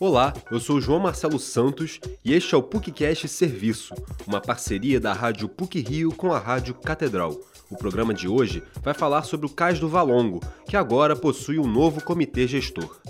[0.00, 3.92] Olá, eu sou João Marcelo Santos e este é o PUCcast Serviço,
[4.28, 7.36] uma parceria da Rádio PUC Rio com a Rádio Catedral.
[7.68, 10.38] O programa de hoje vai falar sobre o Cais do Valongo,
[10.68, 13.00] que agora possui um novo comitê gestor.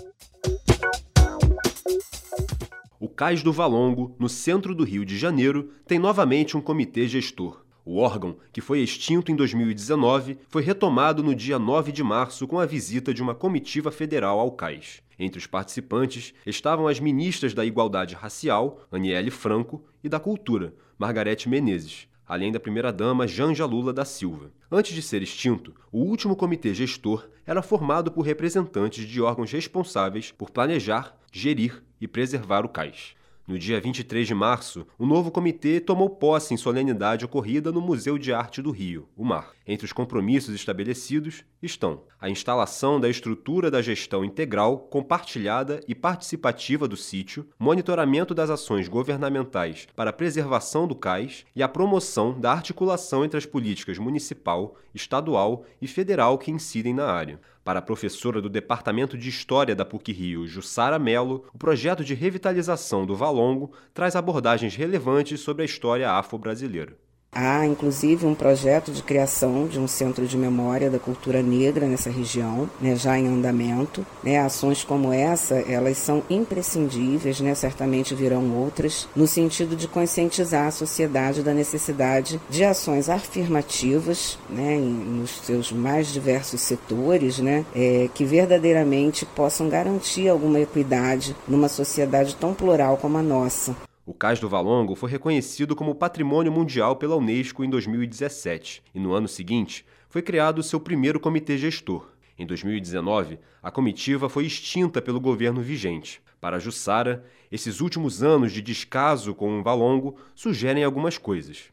[2.99, 7.68] O Cais do Valongo, no centro do Rio de Janeiro, tem novamente um comitê gestor.
[7.91, 12.59] O órgão, que foi extinto em 2019, foi retomado no dia 9 de março com
[12.59, 15.01] a visita de uma comitiva federal ao cais.
[15.17, 21.49] Entre os participantes estavam as ministras da Igualdade Racial, Aniele Franco, e da Cultura, Margarete
[21.49, 24.51] Menezes, além da primeira-dama Janja Lula da Silva.
[24.71, 30.31] Antes de ser extinto, o último comitê gestor era formado por representantes de órgãos responsáveis
[30.31, 33.15] por planejar, gerir e preservar o cais.
[33.49, 38.15] No dia 23 de março, o novo comitê tomou posse em solenidade ocorrida no Museu
[38.15, 39.55] de Arte do Rio, o MAR.
[39.71, 46.87] Entre os compromissos estabelecidos estão a instalação da estrutura da gestão integral, compartilhada e participativa
[46.87, 52.51] do sítio, monitoramento das ações governamentais para a preservação do cais e a promoção da
[52.51, 57.39] articulação entre as políticas municipal, estadual e federal que incidem na área.
[57.63, 63.05] Para a professora do Departamento de História da PUC-Rio, Jussara Mello, o projeto de revitalização
[63.05, 66.97] do Valongo traz abordagens relevantes sobre a história afro-brasileira.
[67.31, 72.09] Há, inclusive, um projeto de criação de um centro de memória da cultura negra nessa
[72.09, 74.05] região, né, já em andamento.
[74.23, 80.67] Né, ações como essa, elas são imprescindíveis, né, certamente virão outras, no sentido de conscientizar
[80.67, 88.09] a sociedade da necessidade de ações afirmativas, né, nos seus mais diversos setores, né, é,
[88.13, 93.88] que verdadeiramente possam garantir alguma equidade numa sociedade tão plural como a nossa.
[94.09, 99.13] O Cais do Valongo foi reconhecido como Patrimônio Mundial pela Unesco em 2017 e, no
[99.13, 102.09] ano seguinte, foi criado seu primeiro comitê gestor.
[102.35, 106.23] Em 2019, a comitiva foi extinta pelo governo vigente.
[106.41, 111.65] Para Jussara, esses últimos anos de descaso com o Valongo sugerem algumas coisas.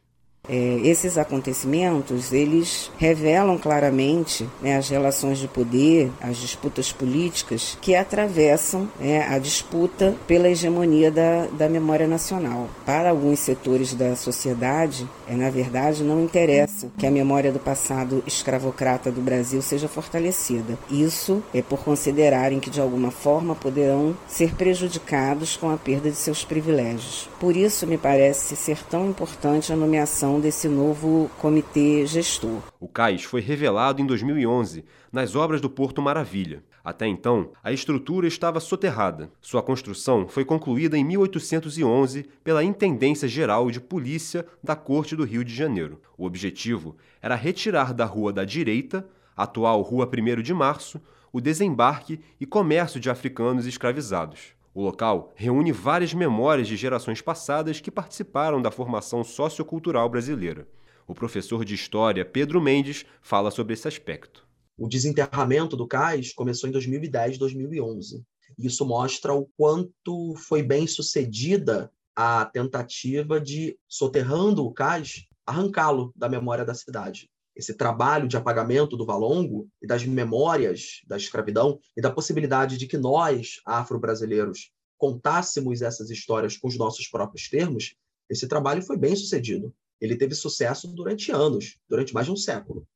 [0.48, 7.94] É, esses acontecimentos eles revelam claramente né, as relações de poder, as disputas políticas que
[7.94, 12.68] atravessam né, a disputa pela hegemonia da, da memória nacional.
[12.84, 18.22] Para alguns setores da sociedade, é, na verdade, não interessa que a memória do passado
[18.26, 20.78] escravocrata do Brasil seja fortalecida.
[20.90, 26.16] Isso é por considerarem que de alguma forma poderão ser prejudicados com a perda de
[26.16, 27.28] seus privilégios.
[27.40, 32.62] Por isso me parece ser tão importante a nomeação desse novo comitê gestor.
[32.80, 36.62] O cais foi revelado em 2011 nas obras do Porto Maravilha.
[36.84, 39.30] Até então, a estrutura estava soterrada.
[39.40, 45.44] Sua construção foi concluída em 1811 pela Intendência Geral de Polícia da Corte do Rio
[45.44, 46.00] de Janeiro.
[46.16, 51.00] O objetivo era retirar da Rua da Direita, atual Rua 1 de Março,
[51.32, 54.55] o desembarque e comércio de africanos escravizados.
[54.76, 60.68] O local reúne várias memórias de gerações passadas que participaram da formação sociocultural brasileira.
[61.06, 64.46] O professor de História Pedro Mendes fala sobre esse aspecto.
[64.76, 68.22] O desenterramento do cais começou em 2010, 2011.
[68.58, 76.28] Isso mostra o quanto foi bem sucedida a tentativa de, soterrando o cais, arrancá-lo da
[76.28, 82.02] memória da cidade esse trabalho de apagamento do Valongo e das memórias da escravidão e
[82.02, 87.94] da possibilidade de que nós, afro-brasileiros, contássemos essas histórias com os nossos próprios termos,
[88.28, 89.74] esse trabalho foi bem sucedido.
[90.00, 92.86] Ele teve sucesso durante anos, durante mais de um século.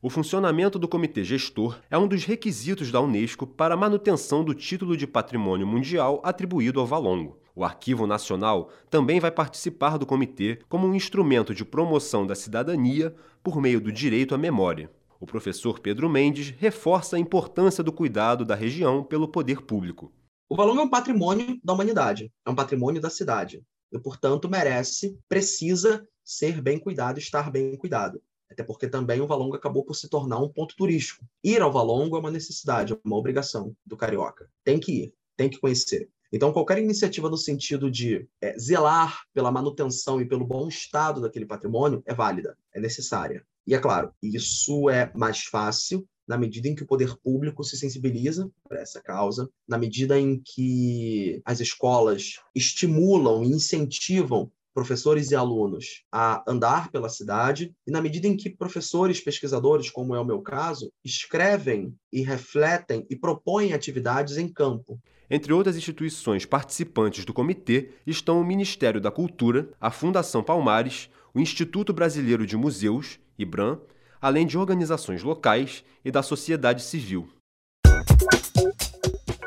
[0.00, 4.54] O funcionamento do Comitê Gestor é um dos requisitos da Unesco para a manutenção do
[4.54, 7.43] título de Patrimônio Mundial atribuído ao Valongo.
[7.56, 13.14] O Arquivo Nacional também vai participar do comitê como um instrumento de promoção da cidadania
[13.44, 14.90] por meio do direito à memória.
[15.20, 20.12] O professor Pedro Mendes reforça a importância do cuidado da região pelo poder público.
[20.48, 25.16] O Valongo é um patrimônio da humanidade, é um patrimônio da cidade e, portanto, merece,
[25.28, 28.20] precisa ser bem cuidado, estar bem cuidado.
[28.50, 31.24] Até porque também o Valongo acabou por se tornar um ponto turístico.
[31.42, 34.50] Ir ao Valongo é uma necessidade, é uma obrigação do carioca.
[34.64, 36.10] Tem que ir, tem que conhecer.
[36.34, 41.46] Então, qualquer iniciativa no sentido de é, zelar pela manutenção e pelo bom estado daquele
[41.46, 43.46] patrimônio é válida, é necessária.
[43.64, 47.76] E é claro, isso é mais fácil na medida em que o poder público se
[47.76, 55.36] sensibiliza para essa causa, na medida em que as escolas estimulam e incentivam professores e
[55.36, 60.24] alunos a andar pela cidade, e na medida em que professores, pesquisadores, como é o
[60.24, 65.00] meu caso, escrevem e refletem e propõem atividades em campo.
[65.30, 71.40] Entre outras instituições participantes do comitê estão o Ministério da Cultura, a Fundação Palmares, o
[71.40, 73.80] Instituto Brasileiro de Museus, IBRAM,
[74.20, 77.28] além de organizações locais e da sociedade civil.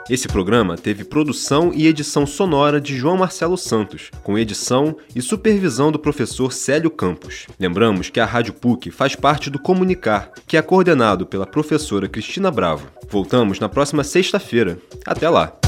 [0.10, 5.92] Esse programa teve produção e edição sonora de João Marcelo Santos, com edição e supervisão
[5.92, 7.46] do professor Célio Campos.
[7.60, 12.50] Lembramos que a Rádio PUC faz parte do Comunicar, que é coordenado pela professora Cristina
[12.50, 12.88] Bravo.
[13.10, 14.78] Voltamos na próxima sexta-feira.
[15.06, 15.67] Até lá!